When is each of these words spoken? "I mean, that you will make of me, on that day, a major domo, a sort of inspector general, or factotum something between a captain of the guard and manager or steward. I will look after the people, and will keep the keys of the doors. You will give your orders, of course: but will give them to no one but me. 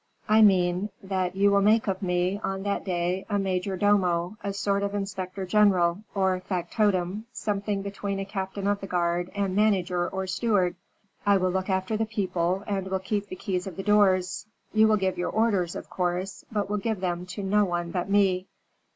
"I 0.27 0.41
mean, 0.41 0.89
that 1.03 1.35
you 1.35 1.51
will 1.51 1.61
make 1.61 1.85
of 1.87 2.01
me, 2.01 2.39
on 2.43 2.63
that 2.63 2.83
day, 2.83 3.23
a 3.29 3.37
major 3.37 3.77
domo, 3.77 4.35
a 4.43 4.51
sort 4.51 4.81
of 4.81 4.95
inspector 4.95 5.45
general, 5.45 5.99
or 6.15 6.39
factotum 6.39 7.27
something 7.33 7.83
between 7.83 8.17
a 8.19 8.25
captain 8.25 8.65
of 8.65 8.81
the 8.81 8.87
guard 8.87 9.29
and 9.35 9.55
manager 9.55 10.09
or 10.09 10.25
steward. 10.25 10.75
I 11.23 11.37
will 11.37 11.51
look 11.51 11.69
after 11.69 11.97
the 11.97 12.07
people, 12.07 12.63
and 12.65 12.87
will 12.87 12.97
keep 12.97 13.27
the 13.27 13.35
keys 13.35 13.67
of 13.67 13.75
the 13.77 13.83
doors. 13.83 14.47
You 14.73 14.87
will 14.87 14.97
give 14.97 15.19
your 15.19 15.29
orders, 15.29 15.75
of 15.75 15.91
course: 15.91 16.45
but 16.51 16.67
will 16.67 16.77
give 16.79 16.99
them 16.99 17.27
to 17.27 17.43
no 17.43 17.63
one 17.65 17.91
but 17.91 18.09
me. 18.09 18.47